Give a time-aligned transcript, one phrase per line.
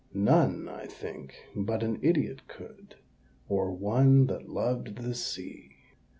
[0.15, 2.95] None, I think, but an idiot could
[3.47, 5.75] Or one that loved the Sea.